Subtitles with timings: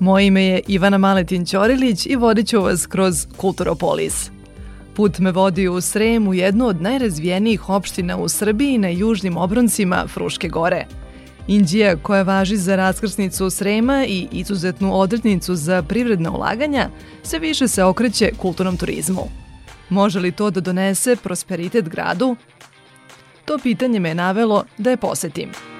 [0.00, 4.30] Moje ime je Ivana Maletin Ćorilić i vodit ću vas kroz Kulturopolis.
[4.94, 10.06] Put me vodi u Srem u jednu od najrazvijenijih opština u Srbiji na južnim obroncima
[10.06, 10.86] Fruške gore.
[11.46, 16.88] Indija, koja važi za raskrsnicu Srema i izuzetnu odrednicu za privredne ulaganja,
[17.22, 19.28] sve više se okreće kulturnom turizmu.
[19.88, 22.36] Može li to da donese prosperitet gradu?
[23.44, 25.50] To pitanje me je navelo da je posetim–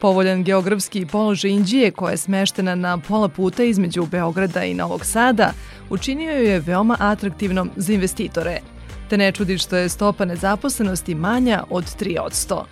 [0.00, 5.52] Povoljan geografski položaj Indije, koja je smeštena na pola puta između Beograda i Novog Sada,
[5.90, 8.60] učinio ju je veoma atraktivnom za investitore,
[9.10, 12.62] te ne čudi što je stopa nezaposlenosti manja od 3%.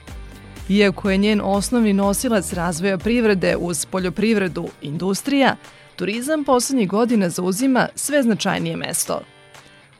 [0.69, 5.57] Iako je njen osnovni nosilac razvoja privrede uz poljoprivredu industrija,
[5.97, 9.20] turizam poslednjih godina zauzima sve značajnije mesto.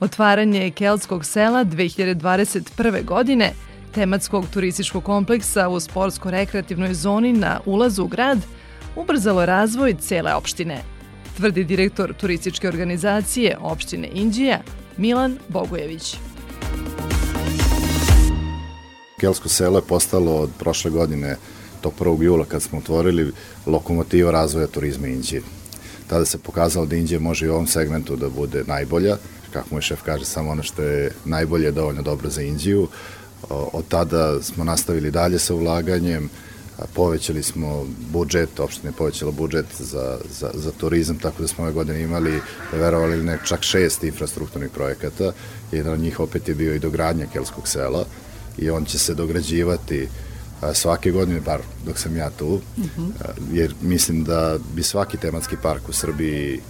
[0.01, 3.05] Otvaranje Keltskog sela 2021.
[3.05, 3.53] godine–
[3.94, 8.39] tematskog turističkog kompleksa u sportsko-rekreativnoj zoni na ulazu u grad
[8.97, 10.83] ubrzalo razvoj cele opštine,
[11.36, 14.61] tvrdi direktor turističke organizacije opštine Indija
[14.97, 16.17] Milan Bogujević.
[19.20, 21.36] Kelsko selo je postalo od prošle godine
[21.80, 22.23] tog 1.
[22.23, 23.33] jula kad smo otvorili
[23.67, 25.42] lokomotiva razvoja turizma Indije.
[26.06, 29.17] Tada se pokazalo da Indija može i u ovom segmentu da bude najbolja,
[29.52, 32.89] kako mu je šef kaže, samo ono što je najbolje dovoljno dobro za Indiju,
[33.50, 36.31] Od tada smo nastavili dalje sa ulaganjem,
[36.94, 41.72] povećali smo budžet, opština je povećala budžet za, za, za turizam, tako da smo ove
[41.72, 42.41] godine imali,
[42.72, 45.33] verovali ne, čak šest infrastrukturnih projekata.
[45.72, 48.05] Jedan od njih opet je bio i dogradnja Kelskog sela
[48.58, 50.08] i on će se dograđivati
[50.74, 52.61] svake godine, bar dok sam ja tu,
[53.52, 56.61] jer mislim da bi svaki tematski park u Srbiji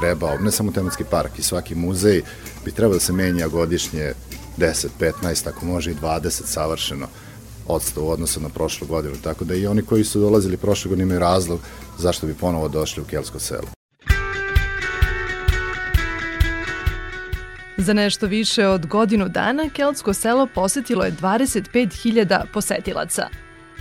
[0.00, 2.22] trebao, ne samo tematski park, i svaki muzej
[2.64, 4.12] bi trebao da se menja godišnje
[4.58, 4.86] 10,
[5.22, 7.06] 15, ako može i 20 savršeno
[7.66, 9.14] odstav u odnosu na prošlu godinu.
[9.22, 11.60] Tako da i oni koji su dolazili prošle godine imaju razlog
[11.98, 13.68] zašto bi ponovo došli u Kelsko selo.
[17.76, 23.28] Za nešto više od godinu dana Keltsko selo posetilo je 25.000 posetilaca.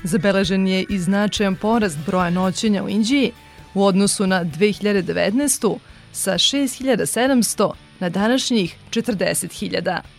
[0.03, 3.31] Zabeležen je i značajan porast broja noćenja u Indiji
[3.73, 5.77] u odnosu na 2019.
[6.11, 10.16] sa 6.700 na današnjih 40.000.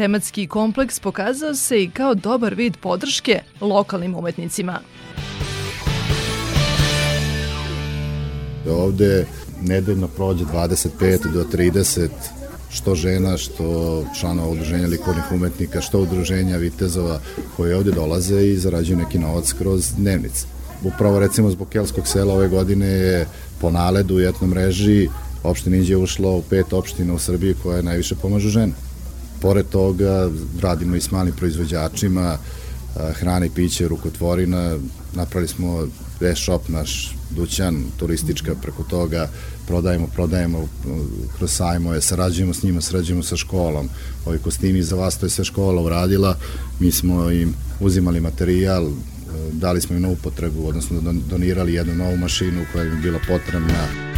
[0.00, 4.80] Tematski kompleks pokazao se i kao dobar vid podrške lokalnim umetnicima.
[8.70, 9.26] Ovde
[9.62, 12.08] nedeljno prođe 25 do 30
[12.70, 17.20] što žena, što članova udruženja likovnih umetnika, što udruženja vitezova
[17.56, 20.46] koji ovde dolaze i zarađuju neki novac kroz dnevnice.
[20.84, 23.26] Upravo recimo zbog Kelskog sela ove godine je
[23.60, 25.08] po naledu i etnom mreži
[25.42, 28.72] opština Inđe ušla u pet opština u Srbiji koje najviše pomažu žene.
[29.40, 30.30] Pored toga
[30.60, 32.38] radimo i s malim proizvođačima
[33.14, 34.78] hrane i piće, rukotvorina,
[35.14, 35.86] napravili smo
[36.20, 39.28] e-shop, naš dućan, turistička preko toga,
[39.66, 40.68] prodajemo, prodajemo
[41.38, 43.88] kroz sajmoje, sarađujemo s njima, sarađujemo sa školom.
[44.26, 46.36] Ovi kostimi za vas, to je sve škola uradila,
[46.80, 48.90] mi smo im uzimali materijal,
[49.52, 51.00] dali smo im novu potrebu, odnosno
[51.30, 54.09] donirali jednu novu mašinu koja im bila potrebna.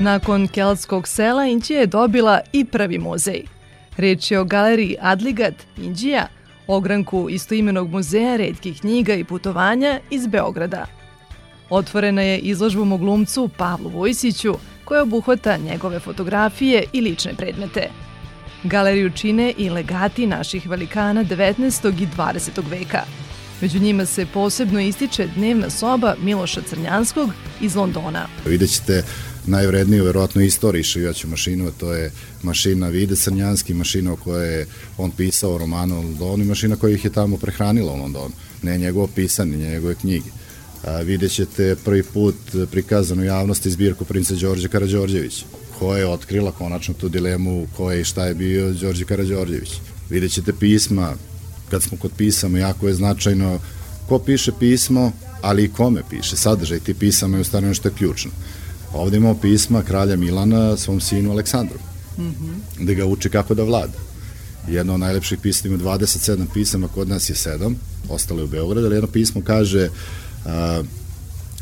[0.00, 3.42] Nakon Keltskog sela Indija je dobila i prvi muzej.
[3.96, 6.26] Reč je o galeriji Adligat Indija,
[6.66, 10.86] ogranku istoimenog muzeja redkih knjiga i putovanja iz Beograda.
[11.70, 17.88] Otvorena je izložbom o glumcu Pavlu Vojsiću, koja obuhvata njegove fotografije i lične predmete.
[18.62, 22.02] Galeriju čine i legati naših velikana 19.
[22.02, 22.70] i 20.
[22.70, 23.02] veka.
[23.60, 28.26] Među njima se posebno ističe dnevna soba Miloša Crnjanskog iz Londona.
[28.46, 29.04] Vidjet ćete
[29.46, 32.10] najvredniju verovatno istoriji šivaću mašinu, a to je
[32.42, 34.66] mašina Vide Crnjanski, mašina o kojoj je
[34.98, 38.34] on pisao romanu o Londonu i mašina koja ih je tamo prehranila u Londonu.
[38.62, 40.30] Ne njegovo pisanje, ne njegove knjige.
[40.84, 42.34] A, vidjet ćete prvi put
[42.70, 45.44] prikazanu javnosti zbirku princa Đorđe Karadžorđevića,
[45.78, 49.70] koja je otkrila konačno tu dilemu ko je i šta je bio Đorđe Karadžorđević.
[50.10, 51.14] Vidjet ćete pisma,
[51.70, 53.60] kad smo kod pisama, jako je značajno
[54.08, 56.36] ko piše pismo, ali i kome piše.
[56.36, 58.30] Sadržaj ti pisama je u stvari nešto ključno.
[58.96, 61.78] Ovde imamo pisma kralja Milana svom sinu Aleksandru,
[62.18, 62.82] mm -hmm.
[62.82, 63.98] gde ga uči kako da vlada.
[64.68, 67.74] Jedno od najlepših pisama ima 27 pisama, kod nas je 7,
[68.08, 69.88] ostalo je u Beogradu, ali jedno pismo kaže
[70.46, 70.82] a,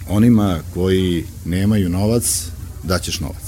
[0.08, 2.42] onima koji nemaju novac,
[2.82, 3.44] daćeš novac.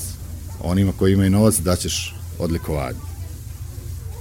[0.60, 2.98] Onima koji imaju novac, daćeš odlikovanje.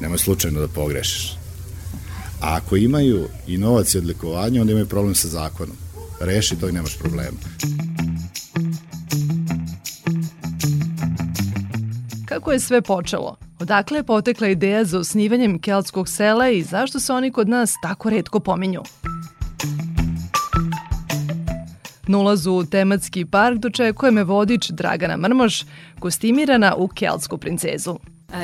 [0.01, 1.37] Nemoj slučajno da pogrešiš.
[2.41, 5.75] A ako imaju i novac i odlikovanje, onda imaju problem sa zakonom.
[6.19, 7.37] Reši to i nemaš problema.
[12.35, 13.35] Kako je sve počelo?
[13.59, 18.09] Odakle je potekla ideja za osnivanjem keltskog sela i zašto se oni kod nas tako
[18.09, 18.81] redko pominju?
[22.07, 25.63] Na ulazu u tematski park dočekuje me vodič Dragana Mrmoš,
[25.99, 27.97] kostimirana u keltsku princezu.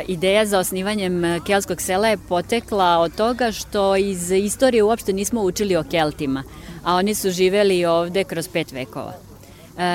[0.07, 5.75] Ideja za osnivanjem keltskog sela je potekla od toga što iz istorije uopšte nismo učili
[5.75, 6.43] o keltima,
[6.83, 9.13] a oni su živeli ovde kroz pet vekova.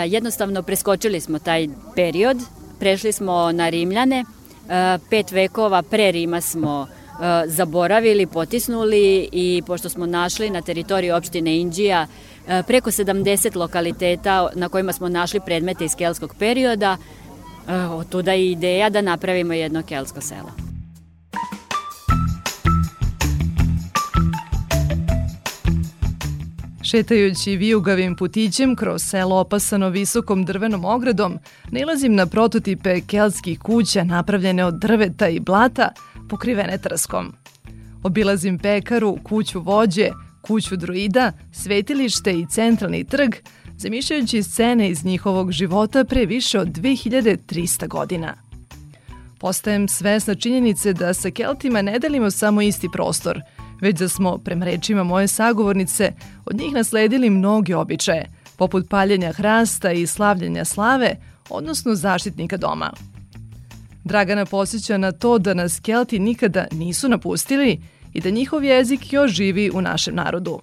[0.07, 2.37] Jednostavno preskočili smo taj period,
[2.87, 4.25] prešli smo na Rimljane,
[5.11, 6.87] pet vekova pre Rima smo
[7.47, 12.07] zaboravili, potisnuli i pošto smo našli na teritoriji opštine Indija
[12.67, 16.97] preko 70 lokaliteta na kojima smo našli predmete iz kelskog perioda,
[17.91, 20.66] od tuda je ideja da napravimo jedno kelsko selo.
[26.97, 31.39] Šetajući vijugavim putićem kroz selo opasano visokom drvenom ogradom,
[31.71, 35.89] nalazim na prototipe kelskih kuća napravljene od drveta i blata,
[36.29, 37.33] pokrivene trskom.
[38.03, 40.11] Obilazim pekaru, kuću vođe,
[40.41, 43.35] kuću druida, svetilište i centralni trg,
[43.79, 48.35] zamišljajući scene iz njihovog života pre više od 2300 godina.
[49.39, 53.41] Postajem svesna činjenice da sa Keltima ne delimo samo isti prostor,
[53.81, 56.13] već da smo, prema rečima moje sagovornice,
[56.45, 61.17] od njih nasledili mnoge običaje, poput paljenja hrasta i slavljenja slave,
[61.51, 62.93] odnosno zaštitnika doma.
[64.05, 67.83] Dragana posjeća na to da nas Kelti nikada nisu napustili
[68.13, 70.61] i da njihov jezik još živi u našem narodu.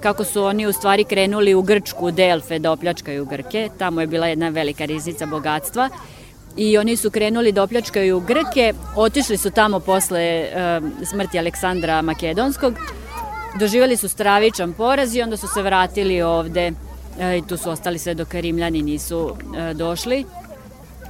[0.00, 3.68] kako su oni u stvari krenuli u Grčku, Delfe, da opljačkaju Grke.
[3.78, 5.88] Tamo je bila jedna velika riznica bogatstva
[6.58, 12.74] i oni su krenuli da opljačkaju Grke, otišli su tamo posle e, smrti Aleksandra Makedonskog,
[13.58, 16.72] doživali su stravičan poraz i onda su se vratili ovde
[17.20, 20.24] e, i tu su ostali sve dok Rimljani nisu e, došli.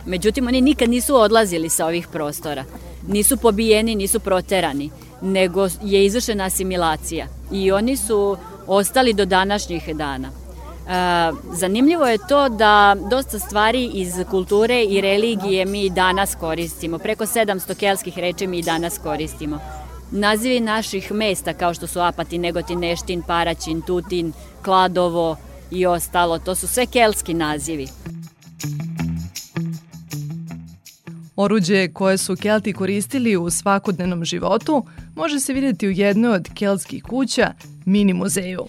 [0.07, 2.65] Međutim, oni nikad nisu odlazili sa ovih prostora.
[3.07, 4.91] Nisu pobijeni, nisu proterani,
[5.21, 7.27] nego je izvršena asimilacija.
[7.53, 8.37] I oni su
[8.67, 10.31] ostali do današnjih dana.
[11.53, 16.99] Zanimljivo je to da dosta stvari iz kulture i religije mi danas koristimo.
[16.99, 19.59] Preko 700 kelskih reči mi danas koristimo.
[20.11, 24.33] Nazivi naših mesta kao što su Apatin, Negotin, Neštin, Paraćin, Tutin,
[24.63, 25.37] Kladovo
[25.71, 27.89] i ostalo, to su sve kelski nazivi.
[31.37, 34.87] Oruđe koje su Kelti koristili u svakodnevnom životu
[35.17, 37.53] može se videti u jednoj od keltskih kuća,
[37.85, 38.67] mini muzeju.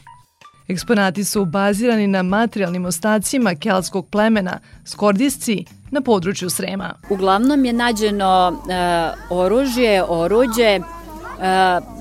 [0.70, 6.94] Eksponati su bazirani na materijalnim ostacima keltskog plemena Skordisci na području Srema.
[7.10, 10.82] Uglavnom je nađeno e, oružje, oruđe, e,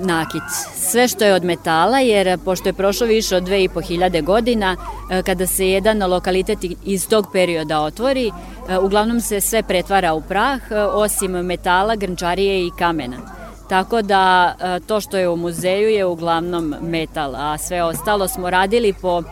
[0.00, 0.42] nakit.
[0.74, 4.76] Sve što je od metala, jer pošto je prošlo više od 2500 godina,
[5.10, 10.20] e, kada se jedan lokalitet iz tog perioda otvori, e, uglavnom se sve pretvara u
[10.20, 13.37] prah, e, osim metala, grnčarije i kamena.
[13.68, 18.50] Tako da e, to što je u muzeju je uglavnom metal, a sve ostalo smo
[18.50, 19.22] radili po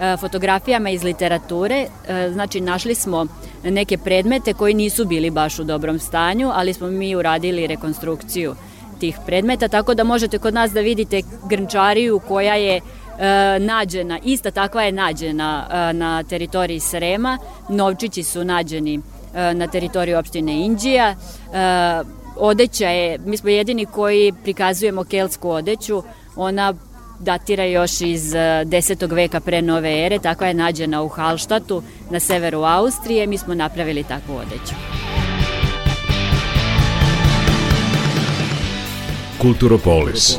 [0.00, 3.26] e, fotografijama iz literature, e, znači našli smo
[3.64, 8.54] neke predmete koji nisu bili baš u dobrom stanju, ali smo mi uradili rekonstrukciju
[9.00, 12.80] tih predmeta, tako da možete kod nas da vidite grnčariju koja je
[13.58, 17.38] nađena, ista takva je nađena na teritoriji Srema,
[17.68, 19.00] novčići su nađeni
[19.54, 21.14] na teritoriji opštine Indija,
[22.36, 26.02] odeća je, mi smo jedini koji prikazujemo keltsku odeću,
[26.36, 26.74] ona
[27.20, 29.12] datira još iz 10.
[29.12, 33.54] E, veka pre nove ere, takva je nađena u Halštatu na severu Austrije, mi smo
[33.54, 34.74] napravili takvu odeću.
[39.38, 40.38] Kulturopolis.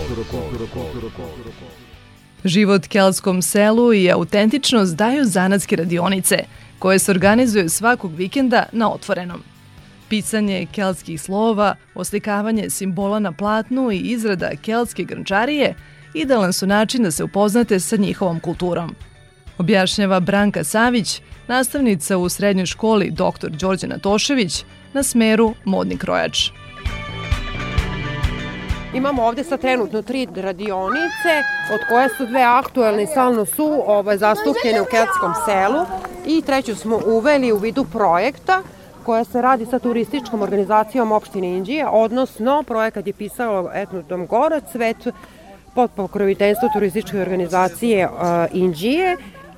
[2.44, 6.38] Život keltskom selu i autentičnost daju zanatske radionice,
[6.80, 9.53] koje se organizuju svakog vikenda na otvorenom.
[10.14, 15.76] Pisanje keltskih slova, oslikavanje simbola na platnu i izrada keltske grnčarije
[16.14, 18.96] idealan su način da se upoznate sa njihovom kulturom.
[19.58, 23.50] Objašnjava Branka Savić, nastavnica u srednjoj školi dr.
[23.50, 26.50] Đorđe Natošević na smeru Modni krojač.
[28.94, 31.34] Imamo ovde sa trenutno tri radionice,
[31.74, 35.86] od koje su dve aktuelne i stalno su ovaj, zastupljene u Keltskom selu
[36.26, 38.62] i treću smo uveli u vidu projekta
[39.06, 45.08] koja se radi sa turističkom organizacijom opštine Inđije, odnosno projekat je pisao Etnodom Gorac, svet
[45.76, 48.14] pod pokroviteljstvo turističke organizacije uh,
[48.52, 49.18] Inđije,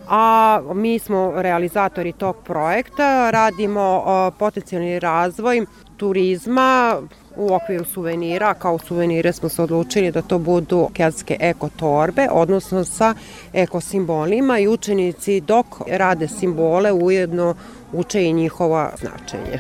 [0.09, 4.03] a mi smo realizatori tog projekta, radimo
[4.39, 5.65] potencijalni razvoj
[5.97, 7.01] turizma
[7.35, 12.83] u okviru suvenira, kao suvenire smo se odlučili da to budu keltske eko torbe, odnosno
[12.83, 13.13] sa
[13.53, 17.55] eko simbolima i učenici dok rade simbole ujedno
[17.93, 19.59] uče i njihova značenje.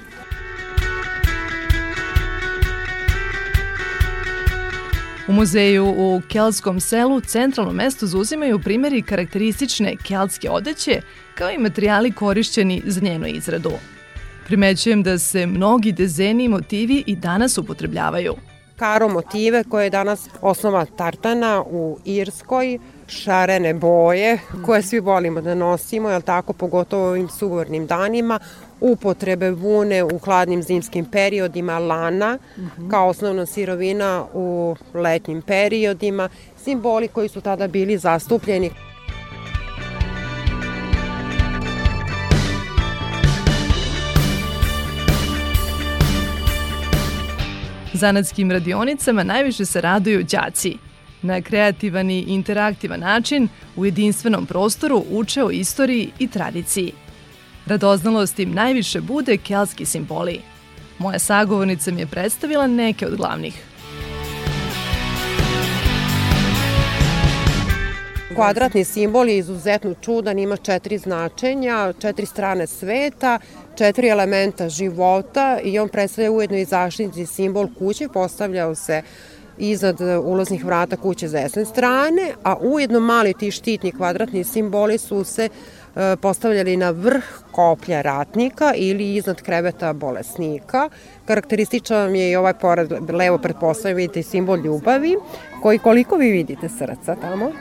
[5.27, 11.01] U muzeju u Kelskom selu centralno mesto zauzimaju primjeri karakteristične keltske odeće
[11.35, 13.71] kao i materijali korišćeni za njenu izradu.
[14.45, 18.35] Primećujem da se mnogi dezeni i motivi i danas upotrebljavaju.
[18.75, 25.55] Karo motive koje je danas osnova tartana u Irskoj, šarene boje koje svi volimo da
[25.55, 28.39] nosimo, jel tako, pogotovo ovim suvornim danima,
[28.81, 32.37] upotrebe vune u hladnim zimskim periodima, lana
[32.91, 36.29] kao osnovna sirovina u letnjim periodima,
[36.63, 38.71] simboli koji su tada bili zastupljeni.
[47.93, 50.77] Zanatskim radionicama najviše se raduju đaci.
[51.21, 57.04] Na kreativan i interaktivan način u jedinstvenom prostoru uče o istoriji i tradiciji.
[57.67, 60.41] Radoznalost im najviše bude kelski simboli.
[60.99, 63.63] Moja sagovornica mi je predstavila neke od glavnih.
[68.35, 73.39] Kvadratni simbol je izuzetno čudan, ima četiri značenja, četiri strane sveta,
[73.75, 79.01] četiri elementa života i on predstavlja ujedno i zaštitni simbol kuće, postavljao se
[79.57, 85.23] iznad ulaznih vrata kuće s desne strane, a ujedno mali ti štitni kvadratni simboli su
[85.23, 85.49] se e,
[86.21, 90.89] postavljali na vrh koplja ratnika ili iznad kreveta bolesnika.
[91.25, 95.15] Karakterističan je i ovaj pored levo pretpostavljam vidite simbol ljubavi,
[95.61, 97.51] koji koliko vi vidite srca tamo?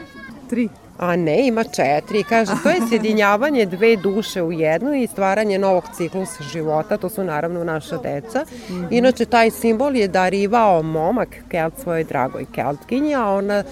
[0.50, 0.68] Tri.
[0.98, 2.24] A ne, ima četiri.
[2.28, 7.24] Kaže, to je sjedinjavanje dve duše u jednu i stvaranje novog ciklusa života, to su
[7.24, 8.44] naravno naša deca.
[8.90, 13.64] Inače, taj simbol je darivao momak Kelt svojoj dragoj Keltkinji, a ona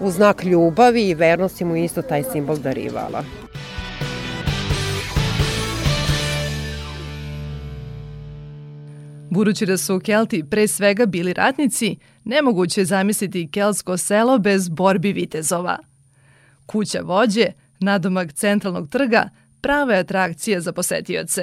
[0.00, 3.24] u znak ljubavi i vernosti mu isto taj simbol darivala.
[9.30, 15.12] Budući da su Kelti pre svega bili ratnici, nemoguće je zamisliti kelsko selo bez borbi
[15.12, 15.78] vitezova–
[16.70, 17.46] Kuća vođe,
[17.80, 19.28] nadomak centralnog trga,
[19.60, 21.42] prava je atrakcija za posetioce,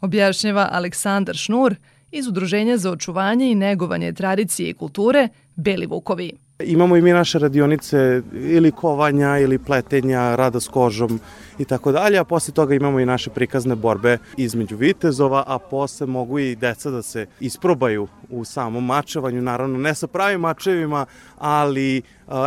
[0.00, 1.74] objašnjava Aleksandar Šnur
[2.10, 6.32] iz Udruženja za očuvanje i negovanje tradicije i kulture Beli Vukovi.
[6.58, 11.20] Imamo i mi naše radionice ili kovanja ili pletenja, rada s kožom
[11.58, 16.06] i tako dalje, a posle toga imamo i naše prikazne borbe između vitezova, a posle
[16.06, 21.06] mogu i deca da se isprobaju u samom mačevanju, naravno ne sa pravim mačevima,
[21.38, 22.02] ali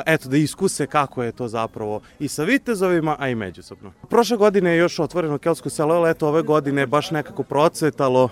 [0.05, 3.91] eto da iskuse kako je to zapravo i sa vitezovima, a i međusobno.
[4.09, 8.29] Prošle godine je još otvoreno Kelsko selo, ali eto ove godine je baš nekako procvetalo,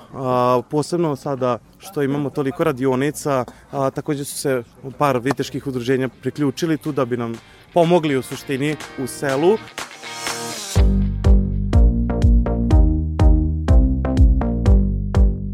[0.69, 4.63] posebno sada što imamo toliko radionica, takođe su se
[4.97, 7.33] par viteških udruženja priključili tu da bi nam
[7.73, 9.57] pomogli u suštini u selu.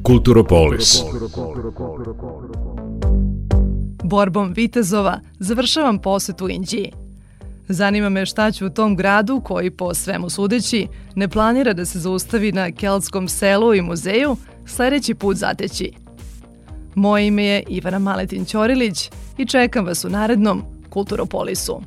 [0.03, 1.03] Kulturopolis.
[4.09, 6.91] Borbom Vitezova završavam posetu Inđiji.
[7.67, 11.99] Zanima me šta će u tom gradu, koji po svemu sudeći ne planira da se
[11.99, 15.91] zaustavi na keltskom selu i muzeju, sledeći put zateći.
[16.95, 21.81] Moje ime je Ivana Maletin Ćorilić i čekam vas u narednom Kulturopolisu.